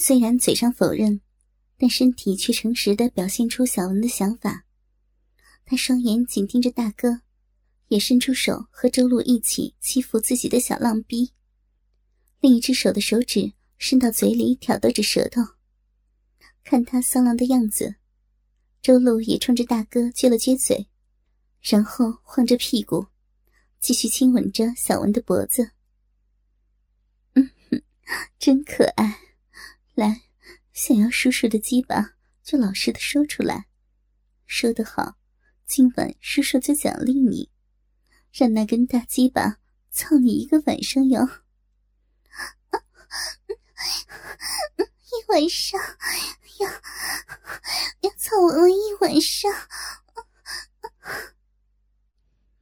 [0.00, 1.20] 虽然嘴上否认，
[1.76, 4.64] 但身体却诚实的表现出小文的想法。
[5.66, 7.22] 他双眼紧盯着大哥，
[7.88, 11.32] 也伸出手和周露一起欺负自己的小浪逼，
[12.40, 15.42] 另一只手的手指伸到嘴里挑逗着舌头。
[16.62, 17.96] 看他骚浪的样子，
[18.80, 20.86] 周露也冲着大哥撅了撅嘴，
[21.60, 23.08] 然后晃着屁股，
[23.80, 25.72] 继续亲吻着小文的脖子。
[27.34, 27.82] 嗯哼，
[28.38, 29.27] 真可爱。
[29.98, 30.22] 来，
[30.72, 33.66] 想要叔叔的鸡巴，就老实的说出来。
[34.46, 35.18] 说得好，
[35.66, 37.50] 今晚叔叔就奖励你，
[38.32, 39.58] 让那根大鸡巴
[39.90, 41.26] 操你一个晚上哟！
[44.78, 45.80] 一晚上，
[46.60, 46.70] 要
[48.02, 49.50] 要操我一晚上。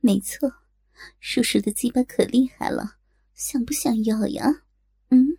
[0.00, 0.54] 没错，
[1.20, 2.96] 叔叔的鸡巴可厉害了，
[3.34, 4.62] 想不想要呀？
[5.10, 5.36] 嗯，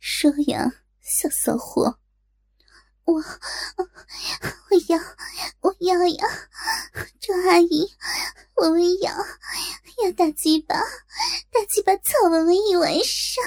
[0.00, 0.84] 说呀。
[1.08, 2.00] 小骚货，
[3.04, 3.22] 我我
[4.88, 4.98] 要
[5.60, 6.26] 我要呀！
[7.20, 7.88] 周阿姨，
[8.56, 9.12] 我们要
[10.02, 13.44] 要大鸡巴，大鸡巴操我们一晚上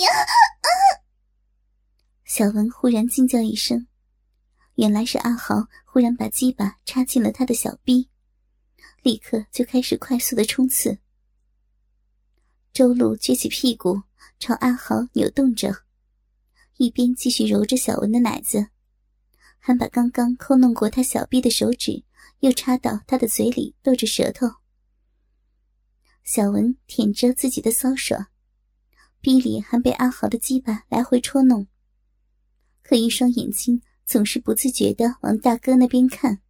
[0.00, 0.08] 呀！
[2.24, 3.86] 小文忽然惊叫一声，
[4.74, 8.10] 原来是阿豪忽然把鸡巴插进了他的小臂，
[9.02, 10.98] 立刻就开始快速的冲刺。
[12.72, 14.02] 周露撅起屁股
[14.40, 15.84] 朝阿豪扭动着。
[16.80, 18.68] 一边继续揉着小文的奶子，
[19.58, 22.04] 还把刚刚抠弄过他小臂的手指
[22.38, 24.46] 又插到他的嘴里逗着舌头。
[26.24, 28.28] 小文舔着自己的骚爽，
[29.20, 31.68] 臂里还被阿豪的鸡巴来回戳弄，
[32.82, 36.40] 可一双眼睛总是不自觉的往大哥那边看。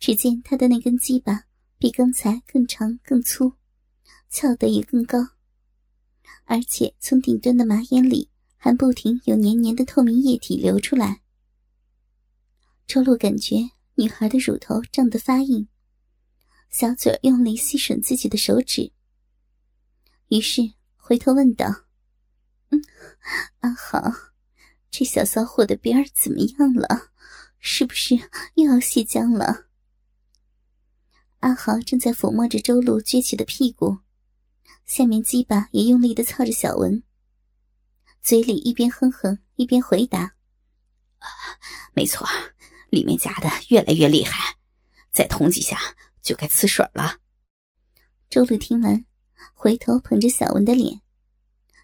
[0.00, 1.44] 只见他的那根鸡巴
[1.78, 3.52] 比刚才更长更粗，
[4.28, 5.20] 翘得也更高，
[6.46, 8.28] 而且从顶端的马眼里。
[8.58, 11.22] 还不停有黏黏的透明液体流出来。
[12.86, 15.68] 周露感觉女孩的乳头胀得发硬，
[16.68, 18.92] 小嘴用力吸吮自己的手指。
[20.28, 20.62] 于是
[20.96, 21.66] 回头问道
[22.70, 22.82] ：“嗯，
[23.60, 24.12] 阿豪，
[24.90, 27.12] 这小骚货的边儿怎么样了？
[27.60, 28.14] 是不是
[28.54, 29.68] 又要泄浆了？”
[31.40, 33.98] 阿豪正在抚摸着周露撅起的屁股，
[34.84, 37.02] 下面鸡巴也用力的操着小文。
[38.28, 40.34] 嘴里一边哼哼一边回答
[41.96, 42.28] ：“没错，
[42.90, 44.58] 里面夹的越来越厉害，
[45.10, 45.78] 再捅几下
[46.20, 47.20] 就该呲水了。”
[48.28, 49.06] 周露听完，
[49.54, 51.00] 回头捧着小文的脸，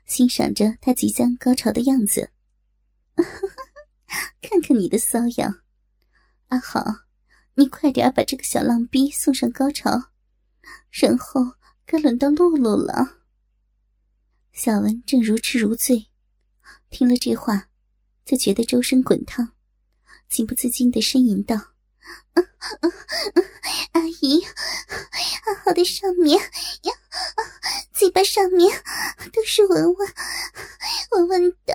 [0.05, 2.31] 欣赏着他即将高潮的样子。
[4.43, 5.63] 看看你的骚样，
[6.49, 6.85] 阿豪，
[7.55, 10.11] 你快点把这个小浪逼送上高潮，
[10.91, 11.55] 然后
[11.87, 13.23] 该轮到露露了。
[14.53, 16.11] 小文正如痴如醉。
[16.95, 17.69] 听了这话，
[18.25, 19.51] 就觉得周身滚烫，
[20.29, 21.57] 情不自禁的呻吟道
[23.91, 24.41] ：“阿姨，
[25.45, 26.93] 阿豪的上面呀，
[27.93, 28.81] 嘴巴上面
[29.33, 30.09] 都是纹纹，
[31.11, 31.75] 纹纹的，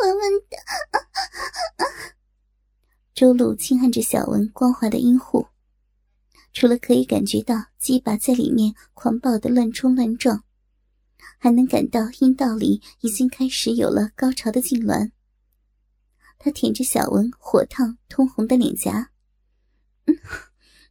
[0.00, 0.56] 纹纹的。”
[3.14, 5.46] 周露轻按着小文光滑的阴户，
[6.52, 10.42] 除了可以感觉到鸡巴在里面狂暴的乱冲乱撞。
[11.46, 15.12] 还能感到阴道里已经开始有了高潮的痉挛。
[16.40, 19.10] 他舔着小文火烫通红的脸颊，
[20.06, 20.18] 嗯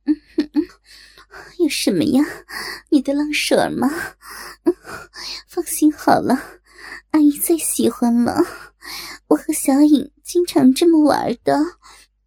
[0.05, 0.63] 嗯嗯，
[1.59, 2.23] 有什么呀？
[2.87, 3.91] 你的浪水吗？
[5.45, 6.61] 放心好了，
[7.09, 8.41] 阿姨最喜欢了。
[9.27, 11.57] 我和小颖经常这么玩的。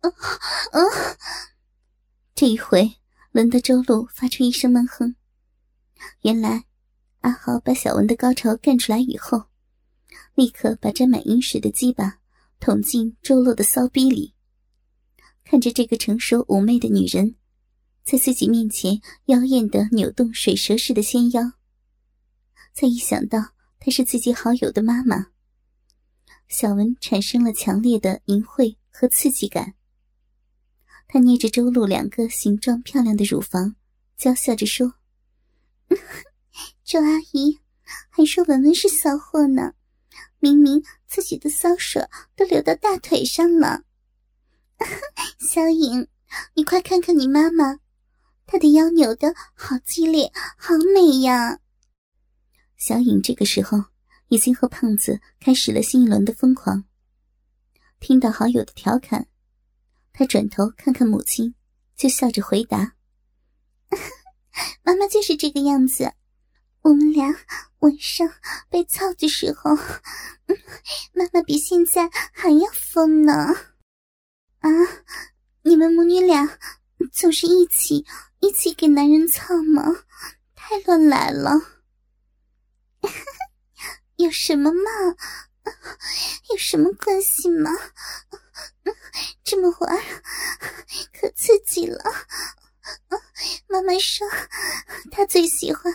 [0.00, 0.11] 啊
[0.72, 0.81] 啊！
[2.34, 2.99] 这一回
[3.33, 5.17] 轮到周露发出一声闷哼，
[6.21, 6.68] 原来。
[7.21, 9.45] 阿豪把小文的高潮干出来以后，
[10.34, 12.21] 立刻把沾满阴水的鸡巴
[12.61, 14.34] 捅进周露的骚逼里。
[15.45, 17.34] 看着这个成熟妩媚的女人，
[18.05, 21.53] 在自己面前妖艳的扭动水蛇似的纤腰，
[22.73, 23.39] 再一想到
[23.81, 25.29] 她是自己好友的妈妈，
[26.49, 29.75] 小文产生了强烈的淫秽和刺激感。
[31.11, 33.76] 他捏着周露两个形状漂亮的乳房，
[34.19, 34.93] 娇笑着说。
[36.84, 37.60] 周阿姨
[38.08, 39.75] 还说文文是骚货呢，
[40.38, 43.82] 明明自己的骚水都流到大腿上了。
[45.38, 46.08] 小颖，
[46.55, 47.78] 你快看看你妈妈，
[48.46, 51.58] 她的腰扭得好激烈，好美呀！
[52.76, 53.84] 小颖这个时候
[54.28, 56.84] 已经和胖子开始了新一轮的疯狂。
[58.00, 59.26] 听到好友的调侃，
[60.12, 61.54] 他转头看看母亲，
[61.96, 62.94] 就笑着回答
[64.82, 66.14] ：“妈妈就是这个样子。”
[66.88, 67.37] 我们俩
[67.81, 68.26] 晚上
[68.70, 69.76] 被操的时候，
[71.12, 73.55] 妈妈比现在还要疯呢。
[74.61, 74.70] 啊，
[75.64, 76.58] 你们母女俩
[77.12, 78.06] 总是一起
[78.40, 80.02] 一起给男人操吗？
[80.55, 81.61] 太乱来了。
[84.17, 84.81] 有什么嘛？
[86.49, 87.70] 有什么关系吗？
[89.44, 90.02] 这么玩
[91.12, 92.02] 可刺激了。
[93.70, 94.26] 妈妈说，
[95.11, 95.93] 她最喜欢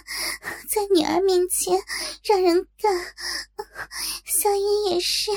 [0.70, 1.84] 在女儿面前
[2.24, 3.16] 让人干。
[4.26, 5.32] 小英也是，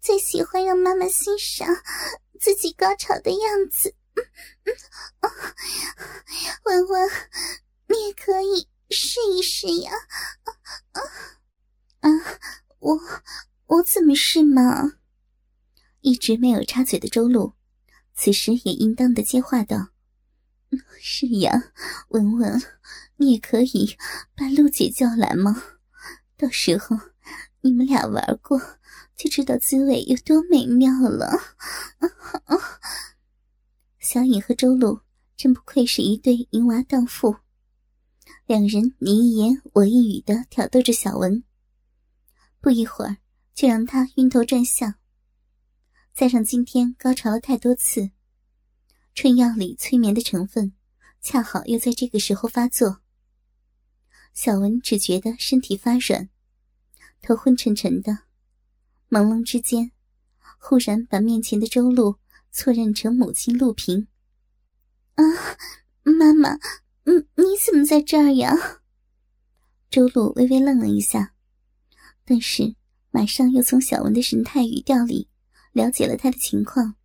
[0.00, 1.66] 最喜欢让妈妈欣赏
[2.38, 3.94] 自己高潮的样子。
[6.64, 7.10] 文文，
[7.88, 9.92] 你也可以试一试呀。
[10.92, 11.00] 啊
[12.00, 12.10] 啊，
[12.80, 13.00] 我
[13.66, 14.92] 我怎么试嘛？
[16.00, 17.54] 一直没有插嘴的周露，
[18.14, 19.93] 此时也应当的接话道。
[21.00, 21.72] 是呀，
[22.08, 22.62] 文文，
[23.16, 23.96] 你也可以
[24.34, 25.62] 把陆姐叫来吗？
[26.36, 26.98] 到时候
[27.60, 28.60] 你们俩玩过，
[29.16, 31.38] 就知道滋味有多美妙了。
[33.98, 35.00] 小颖和周露
[35.36, 37.36] 真不愧是一对淫娃荡妇，
[38.46, 41.44] 两人你一言我一语的挑逗着小文，
[42.60, 43.16] 不一会儿
[43.54, 44.94] 就让他晕头转向。
[46.12, 48.10] 加上今天高潮了太多次。
[49.14, 50.72] 春药里催眠的成分，
[51.20, 53.00] 恰好又在这个时候发作。
[54.32, 56.28] 小文只觉得身体发软，
[57.22, 58.18] 头昏沉沉的，
[59.08, 59.92] 朦胧之间，
[60.58, 62.16] 忽然把面前的周露
[62.50, 64.08] 错认成母亲陆平。
[65.14, 65.22] 啊，
[66.02, 66.54] 妈妈，
[67.04, 68.52] 你你怎么在这儿呀？
[69.90, 71.34] 周露微微愣了一下，
[72.24, 72.74] 但是
[73.12, 75.28] 马上又从小文的神态语调里
[75.70, 76.96] 了解了他的情况。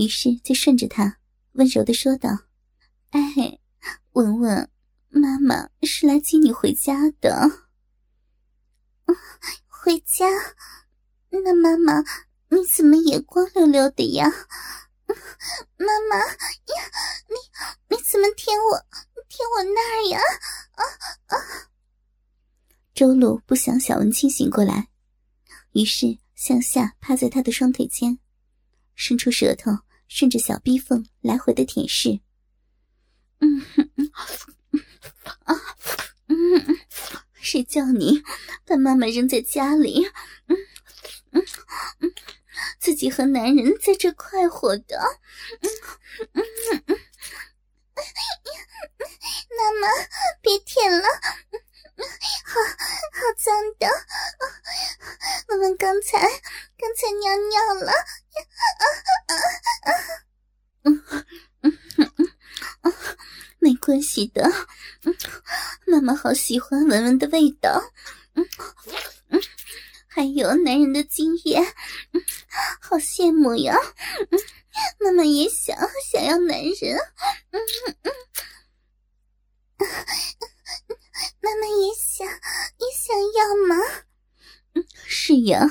[0.00, 1.18] 于是就顺着他，
[1.52, 2.30] 温柔的说道
[3.12, 3.20] ：“哎，
[4.12, 4.70] 文文，
[5.10, 7.66] 妈妈是来接你回家的。
[9.66, 10.26] 回家？
[11.28, 12.02] 那妈妈
[12.48, 14.26] 你怎么也光溜溜的呀？
[15.76, 16.90] 妈妈呀，
[17.28, 18.78] 你你怎么舔我
[19.28, 20.18] 舔我那儿呀？
[20.76, 20.82] 啊
[21.26, 21.36] 啊！”
[22.94, 24.88] 周露不想小文清醒过来，
[25.72, 28.18] 于是向下趴在他的双腿间。
[28.94, 29.70] 伸出舌头，
[30.10, 32.20] 顺着小逼缝来回的舔舐。
[33.38, 33.64] 嗯
[35.44, 35.54] 啊
[36.26, 36.34] 嗯，
[37.40, 38.22] 谁叫你
[38.66, 40.04] 把妈妈扔在家里？
[40.48, 40.56] 嗯
[41.30, 41.46] 嗯
[42.00, 42.12] 嗯，
[42.80, 45.00] 自己和男人在这快活的。
[45.60, 45.70] 嗯
[46.32, 46.44] 嗯
[46.86, 46.98] 嗯，
[49.56, 49.88] 妈妈
[50.42, 51.08] 别舔了，
[52.44, 52.60] 好
[53.12, 53.88] 好脏的。
[55.48, 57.92] 我们刚才刚才尿尿了。
[59.28, 59.29] 没
[63.90, 64.48] 关系的，
[65.02, 65.12] 嗯
[65.88, 67.82] 妈妈好喜欢文文的味道，
[68.34, 68.46] 嗯
[69.30, 69.40] 嗯，
[70.06, 71.60] 还有男人的经验，
[72.80, 73.74] 好羡慕呀，
[75.00, 75.76] 妈妈也想
[76.12, 76.96] 想要男人，
[77.50, 77.60] 嗯
[78.02, 78.12] 嗯，
[81.40, 83.74] 妈妈也想也想要吗？
[84.74, 85.66] 嗯是呀，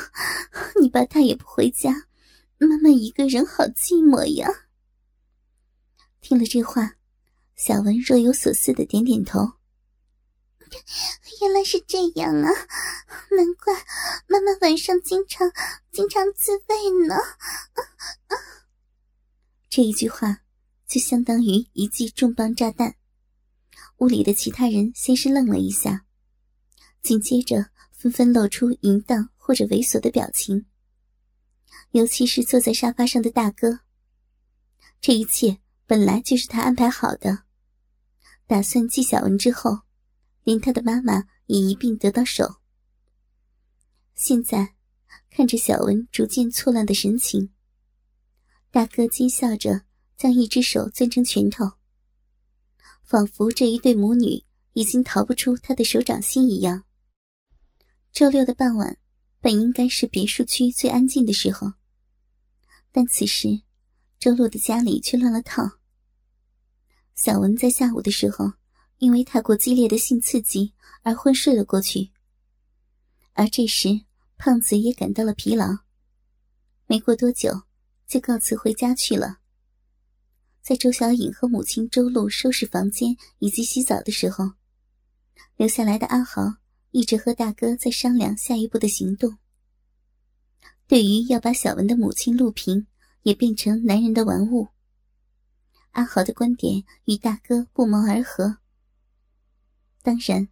[0.81, 2.07] 你爸他也不回家。
[2.57, 4.66] 妈妈一个人好寂寞呀。
[6.19, 6.95] 听了这话，
[7.59, 9.41] 小文若有所思的点点头。
[11.41, 12.50] 原来是这样啊，
[13.31, 13.73] 难怪
[14.27, 15.51] 妈妈晚上经常
[15.92, 17.16] 经常自慰呢。
[19.69, 20.39] 这一句话
[20.87, 22.95] 就相当于一记重磅炸弹。
[23.97, 26.06] 屋里的其他人先是愣了一下，
[27.01, 30.66] 紧接着纷纷露出淫荡或者猥琐的表情。
[31.92, 33.81] 尤其是坐在沙发上的大哥，
[35.01, 37.44] 这一切本来就是他安排好的，
[38.49, 39.81] 打算继小文之后，
[40.44, 42.56] 连他的妈妈也一并得到手。
[44.15, 44.73] 现在
[45.29, 47.51] 看着小文逐渐错乱的神情，
[48.71, 49.83] 大哥讥笑着
[50.18, 51.73] 将一只手攥成拳头，
[53.03, 56.85] 仿佛这一对母女已经逃不出他的手掌心一样。
[58.11, 58.97] 周六的傍晚，
[59.39, 61.73] 本应该是别墅区最安静的时候。
[62.91, 63.61] 但此时，
[64.18, 65.79] 周露的家里却乱了套。
[67.21, 68.54] 小文在下午的时候，
[68.99, 72.11] 因为太过激烈的性刺激而昏睡了过去。
[73.33, 73.90] 而这时，
[74.38, 75.80] 胖子也感到了疲劳，
[76.88, 77.64] 没过多久
[78.07, 79.40] 就告辞回家去了。
[80.61, 84.52] 在周小颖和母亲周露收拾房间以及洗澡的时候，
[85.57, 86.44] 留下来的阿豪
[86.92, 89.38] 一直和大哥在商量下一步的行动。
[90.88, 92.88] 对于要把小文的母亲陆平
[93.23, 94.69] 也变成男人的玩物，
[95.99, 98.59] 阿豪的观点与大哥不谋而合。
[100.01, 100.47] 当然，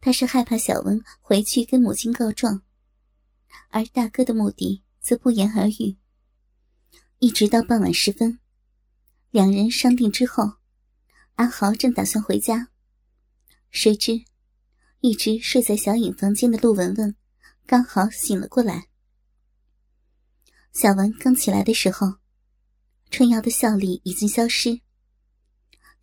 [0.00, 2.62] 他是害怕小文回去跟母亲告状，
[3.70, 5.98] 而大哥的目的则不言而喻。
[7.18, 8.38] 一直到傍晚时分，
[9.32, 10.58] 两人商定之后，
[11.34, 12.68] 阿豪正打算回家，
[13.70, 14.24] 谁知
[15.00, 17.16] 一直睡在小颖房间的陆文文
[17.66, 18.86] 刚好醒了过来。
[20.72, 22.18] 小文刚起来的时候，
[23.10, 24.83] 春瑶的笑力已经消失。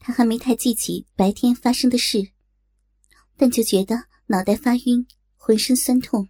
[0.04, 2.32] 他还没太记起白天发生的事，
[3.38, 5.06] 但就觉得脑袋发晕，
[5.38, 6.28] 浑身酸痛，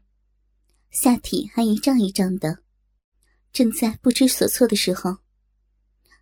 [0.89, 2.63] 下体还一胀一胀的。
[3.53, 5.19] 正在不知所措的时候，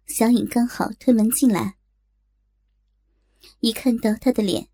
[0.06, 1.77] 小影刚好推门进来。
[3.62, 4.70] 一看到他的脸，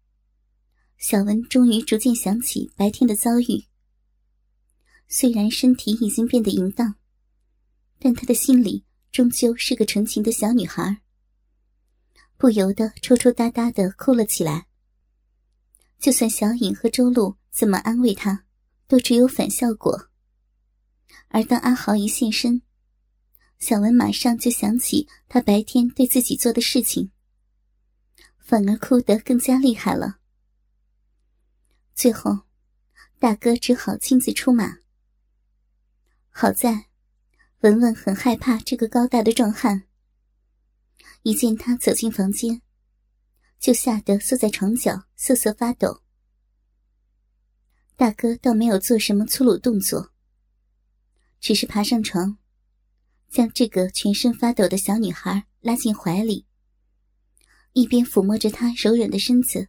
[0.98, 3.66] 小文终于逐渐想起白天的遭遇。
[5.08, 6.96] 虽然身体已经变得淫荡，
[8.00, 11.02] 但他的心里终究是个纯情的小女孩，
[12.46, 14.68] 不由得抽抽搭搭的哭了起来。
[15.98, 18.46] 就算小颖和周露怎么安慰他，
[18.88, 20.12] 都只有反效果。
[21.30, 22.62] 而当阿豪一现身，
[23.58, 27.10] 小文马上就想起他白天对自己做的事情，
[28.38, 30.20] 反而哭得更加厉害了。
[31.96, 32.42] 最后，
[33.18, 34.78] 大哥只好亲自出马。
[36.30, 36.86] 好在，
[37.62, 39.86] 文文很害怕这个高大的壮汉，
[41.24, 42.62] 一见他走进房间，
[43.60, 46.02] 就吓得缩在床角瑟瑟发抖。
[47.96, 50.12] 大哥倒没有做什么粗鲁动作。
[51.40, 52.38] 只是爬上床，
[53.30, 56.46] 将这个全身发抖的小女孩拉进怀里，
[57.74, 59.68] 一边抚摸着她柔软的身子，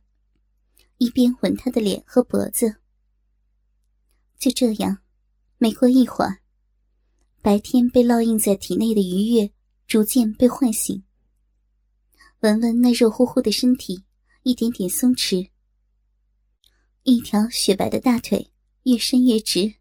[0.99, 2.77] 一边吻她的脸和脖子。
[4.39, 4.99] 就这样，
[5.59, 6.41] 没过一会儿，
[7.43, 9.53] 白天被烙印在体内的愉悦
[9.87, 11.03] 逐渐被唤醒。
[12.41, 14.05] 闻闻那肉乎乎的身体，
[14.43, 15.49] 一点点松弛，
[17.03, 18.53] 一条雪白的大腿
[18.83, 19.77] 越伸越直。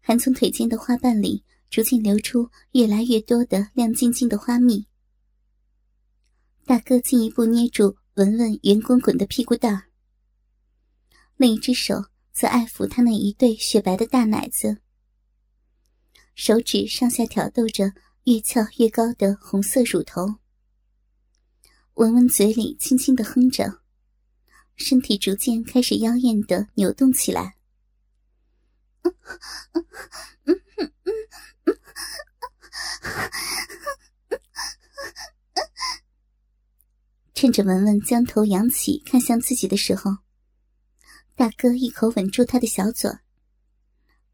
[0.00, 4.86] 还从腿间的花瓣里逐渐流出越来越多的亮晶晶的花蜜。
[6.66, 9.84] 大哥进一步捏住文文圆滚滚的屁股蛋儿，
[11.36, 14.82] 另一只手则爱抚她那一对雪白的大奶子，
[16.34, 17.90] 手指上下挑逗着
[18.24, 20.39] 越翘越高的红色乳头。
[21.94, 23.82] 文文嘴里轻轻的哼着，
[24.76, 27.56] 身体逐渐开始妖艳的扭动起来。
[37.34, 40.18] 趁着文文将头仰起看向自己的时候，
[41.36, 43.10] 大哥一口吻住她的小嘴，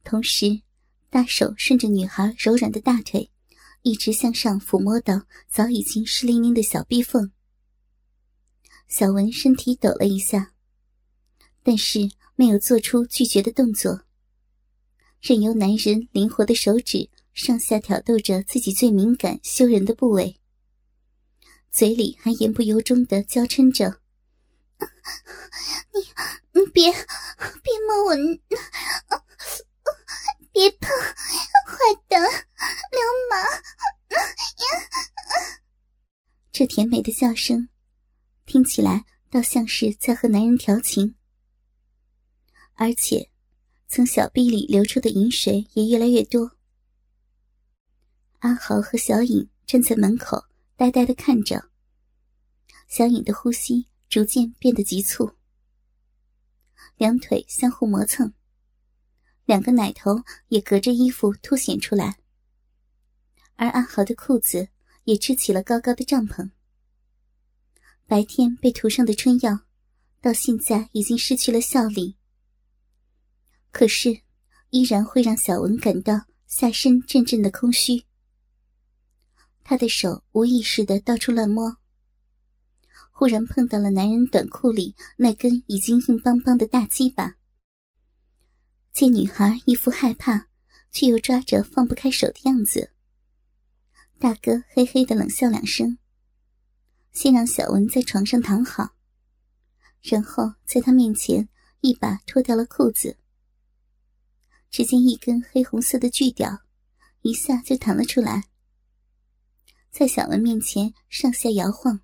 [0.04, 0.62] 同时
[1.08, 3.30] 大手顺着女孩柔软的大腿，
[3.82, 7.32] 一直向上抚摸到早已经湿淋淋的小臂缝。
[8.88, 10.52] 小文身体抖了一下，
[11.62, 14.02] 但是没有做出拒绝的动作。
[15.20, 20.38] 任由男人灵活的手指上下挑逗着自己最敏感、羞人的部位，
[21.70, 24.00] 嘴里还言不由衷的娇嗔着
[25.92, 26.00] ：“你
[26.52, 27.00] 你别别
[27.86, 28.14] 摸我，
[30.52, 30.88] 别碰，
[31.66, 31.76] 坏
[32.08, 33.00] 蛋，流
[33.30, 33.44] 氓！”
[36.52, 37.68] 这甜美的笑声，
[38.46, 41.14] 听起来倒像是在和男人调情，
[42.74, 43.30] 而且。
[43.88, 46.56] 从小臂里流出的饮水也越来越多。
[48.40, 51.70] 阿豪和小颖站在门口，呆呆的看着。
[52.88, 55.36] 小颖的呼吸逐渐变得急促，
[56.96, 58.34] 两腿相互磨蹭，
[59.44, 62.18] 两个奶头也隔着衣服凸显出来。
[63.54, 64.68] 而阿豪的裤子
[65.04, 66.50] 也支起了高高的帐篷。
[68.08, 69.62] 白天被涂上的春药，
[70.20, 72.16] 到现在已经失去了效力。
[73.72, 74.20] 可是，
[74.70, 78.04] 依然会让小文感到下身阵阵的空虚。
[79.64, 81.78] 他的手无意识的到处乱摸，
[83.10, 87.34] 忽然碰到了男人短裤里那根已经硬邦邦的大鸡巴。
[88.92, 90.46] 见女孩一副害怕
[90.92, 92.92] 却又抓着放不开手的样子，
[94.20, 95.98] 大哥嘿嘿的冷笑两声，
[97.16, 98.90] 先让小文在床上躺好，
[100.02, 101.48] 然后在他面前
[101.80, 103.16] 一把脱掉了裤子。
[104.70, 106.60] 只见一根黑红色的巨屌，
[107.22, 108.44] 一下就弹了出来，
[109.90, 112.00] 在小文面前上下摇晃。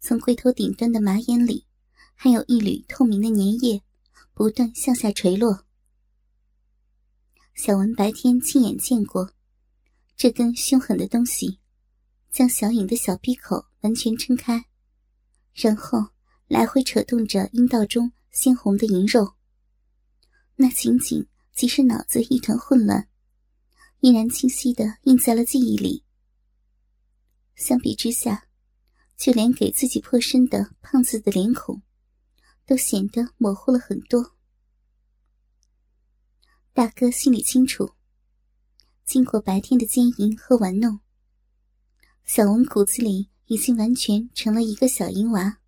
[0.00, 1.64] 从龟头顶端的马眼里，
[2.16, 3.84] 还有一缕透明的粘液，
[4.34, 5.64] 不断向下垂落。
[7.54, 9.32] 小文白天亲眼见过，
[10.16, 11.59] 这根凶狠的东西，
[12.30, 14.66] 将小颖的小闭口完全撑开，
[15.52, 15.98] 然后
[16.46, 19.34] 来回扯动着阴道中鲜红的银肉。
[20.56, 23.08] 那情景即使脑子一团混乱，
[24.00, 26.04] 依然清晰的印在了记忆里。
[27.56, 28.46] 相比之下，
[29.16, 31.82] 就连给自己破身的胖子的脸孔，
[32.64, 34.36] 都显得模糊了很多。
[36.72, 37.90] 大哥心里清楚，
[39.04, 41.00] 经过白天的奸淫和玩弄，
[42.24, 45.58] 小文骨子里已经完全成了一个小淫娃。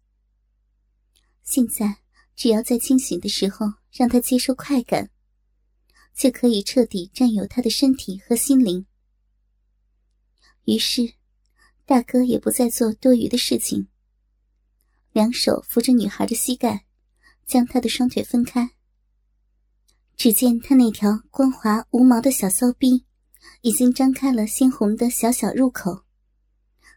[1.42, 1.98] 现在
[2.34, 3.74] 只要在清醒的时候。
[3.94, 5.10] 让他接受快感，
[6.14, 8.86] 就可以彻底占有他的身体和心灵。
[10.64, 11.12] 于是，
[11.84, 13.88] 大哥也不再做多余的事情，
[15.12, 16.86] 两手扶着女孩的膝盖，
[17.44, 18.70] 将她的双腿分开。
[20.16, 23.04] 只见他那条光滑无毛的小骚逼，
[23.60, 26.06] 已经张开了鲜红的小小入口，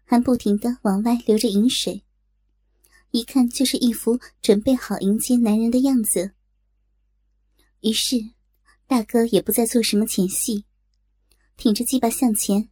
[0.05, 2.03] 还不停的往外流着饮水，
[3.11, 6.31] 一看就是一副准备好迎接男人的样子。
[7.81, 8.17] 于是，
[8.87, 10.65] 大哥也不再做什么前戏，
[11.57, 12.69] 挺着鸡巴向前，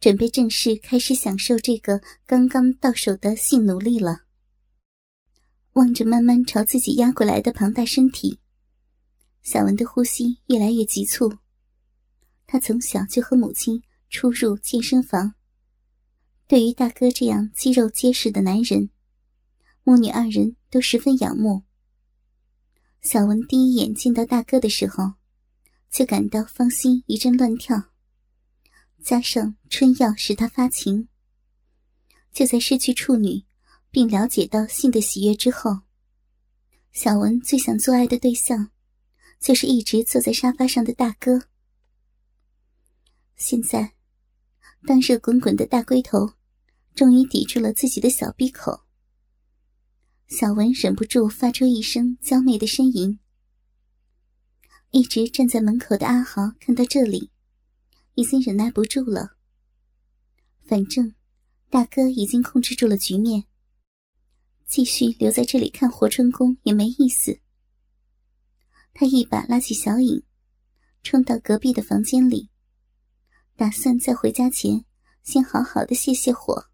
[0.00, 4.22] 准备正式开始享受这个刚刚到手的性奴隶了。
[5.74, 8.38] 望着慢慢朝自己压过来的庞大身体，
[9.42, 11.38] 小文的呼吸越来越急促。
[12.46, 15.34] 他从小就和母亲出入健身房，
[16.50, 18.90] 对于大哥这样肌肉结实的男人，
[19.84, 21.62] 母女二人都十分仰慕。
[23.02, 25.12] 小文第一眼见到大哥的时候，
[25.92, 27.92] 就感到芳心一阵乱跳。
[29.00, 31.06] 加上春药使他发情，
[32.32, 33.44] 就在失去处女，
[33.92, 35.82] 并了解到性的喜悦之后，
[36.90, 38.72] 小文最想做爱的对象，
[39.38, 41.42] 就是一直坐在沙发上的大哥。
[43.36, 43.92] 现在，
[44.84, 46.32] 当热滚滚的大龟头
[46.94, 48.84] 终于抵住了自己的小闭口。
[50.28, 53.18] 小文忍不住发出一声娇媚的呻吟。
[54.90, 57.30] 一直站在门口的阿豪看到这里，
[58.14, 59.36] 已经忍耐不住了。
[60.66, 61.14] 反正
[61.68, 63.44] 大哥已经控制住了局面，
[64.66, 67.40] 继续留在这里看活春宫也没意思。
[68.92, 70.22] 他一把拉起小影，
[71.02, 72.50] 冲到隔壁的房间里，
[73.56, 74.84] 打算在回家前
[75.22, 76.69] 先好好的泄泄火。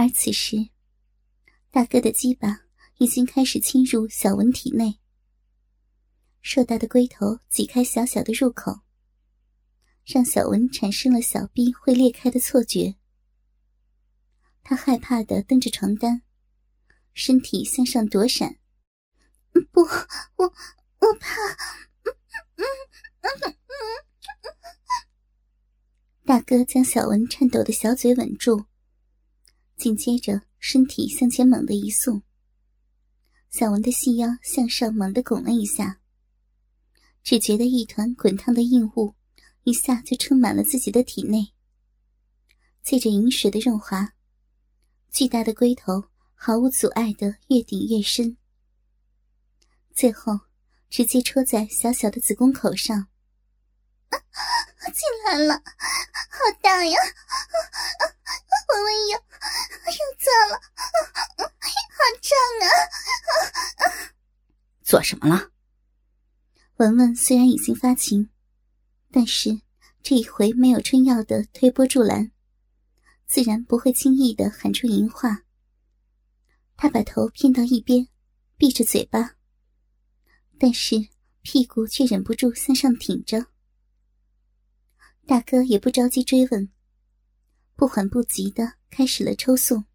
[0.00, 0.70] 而此时。
[1.70, 2.62] 大哥的鸡巴
[2.96, 4.98] 已经开始侵入小文体内，
[6.40, 8.80] 硕大的龟头挤开小小的入口，
[10.06, 12.94] 让小文产生了小臂会裂开的错觉。
[14.62, 16.22] 他害怕的蹬着床单，
[17.12, 18.56] 身体向上躲闪。
[19.70, 20.46] 不，我
[21.00, 21.36] 我怕。
[26.24, 28.64] 大哥将小文颤抖的小嘴吻住，
[29.80, 30.42] 紧接着。
[30.62, 32.22] 身体向前猛地一送，
[33.48, 36.02] 小文的细腰向上猛地拱了一下，
[37.22, 39.14] 只觉得一团滚烫的硬物
[39.62, 41.54] 一下就充满了自己的体内。
[42.82, 44.12] 借着饮水的润滑，
[45.10, 48.36] 巨大的龟头毫无阻碍的越顶越深，
[49.94, 50.40] 最后
[50.90, 53.08] 直接戳在小小的子宫口上。
[54.10, 56.98] 进来了，好大呀！
[58.72, 60.60] 文文又又做了，
[61.38, 62.30] 好胀
[62.62, 62.68] 啊！
[64.82, 65.50] 做什么了？
[66.76, 68.30] 文文虽然已经发情，
[69.10, 69.60] 但是
[70.02, 72.32] 这一回没有春药的推波助澜，
[73.26, 75.42] 自然不会轻易的喊出淫话。
[76.76, 78.08] 他把头偏到一边，
[78.56, 79.36] 闭着嘴巴，
[80.58, 81.08] 但是
[81.42, 83.46] 屁股却忍不住向上挺着。
[85.26, 86.70] 大哥也不着急追问，
[87.80, 89.86] 不缓不急的开始了抽送。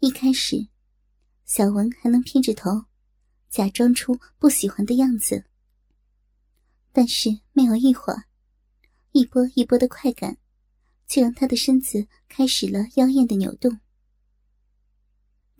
[0.00, 0.66] 一开始，
[1.44, 2.86] 小文还能偏着头，
[3.48, 5.44] 假装出不喜欢的样子。
[6.92, 8.24] 但是没有一会儿，
[9.12, 10.36] 一波一波的快感，
[11.06, 13.78] 就让他的身子开始了妖艳的扭动，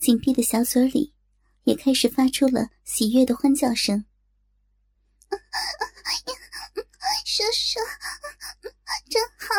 [0.01, 1.15] 紧闭的小嘴里
[1.63, 4.05] 也开始发出了喜悦的欢叫声。
[7.25, 7.79] 叔叔，
[9.09, 9.55] 真好！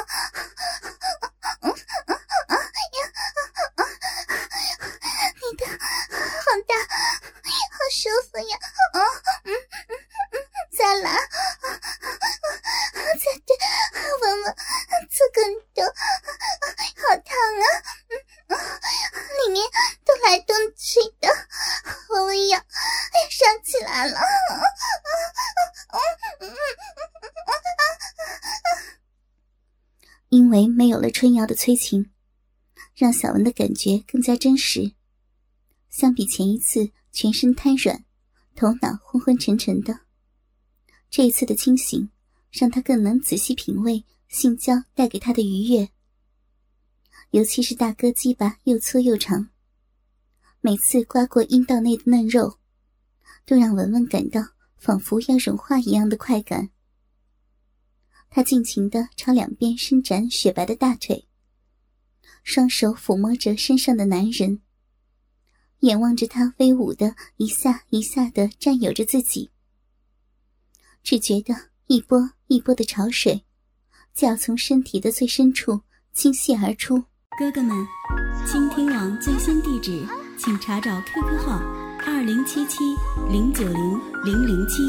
[7.98, 8.58] 舒服呀！
[8.94, 9.02] 啊，
[9.46, 9.98] 嗯嗯
[10.30, 10.38] 嗯，
[10.78, 11.18] 再来，
[12.94, 13.58] 再对，
[14.22, 14.56] 闻闻，
[15.10, 15.42] 做更
[15.74, 17.66] 多，好烫啊！
[18.50, 18.54] 嗯
[19.48, 19.68] 里面
[20.06, 21.28] 动来动去的，
[22.10, 22.64] 闻闻呀，
[23.14, 24.20] 哎呀，烧起来了！
[30.30, 32.12] 因为没有了春瑶的催情，
[32.94, 34.94] 让小文的感觉更加真实。
[35.90, 38.06] 相比前一次全身瘫软、
[38.54, 40.02] 头脑昏昏沉沉的，
[41.10, 42.12] 这一次的清醒
[42.52, 45.90] 让他更能仔细品味性交带给他的愉悦。
[47.32, 49.50] 尤其是大哥鸡巴又粗又长，
[50.62, 52.60] 每次刮过阴道内的嫩肉，
[53.48, 56.70] 都让文文感到仿佛要融化一样的快感。
[58.30, 61.28] 他尽情地朝两边伸展雪白的大腿，
[62.44, 64.62] 双手抚摸着身上的男人，
[65.82, 69.52] 眼望着他威武的一下一下的占有着自己，
[71.04, 71.54] 只觉得
[71.88, 73.44] 一波一波的潮水
[74.14, 75.82] 就要从身体的最深处
[76.14, 77.04] 倾泻而出。
[77.38, 77.86] 哥哥们，
[78.48, 80.04] 倾听网最新地址，
[80.38, 81.60] 请查找 QQ 号
[82.06, 82.80] 二零七七
[83.32, 84.82] 零九零零零七。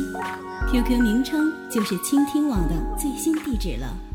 [0.72, 4.07] QQ 名称就是倾听网的最新地址了。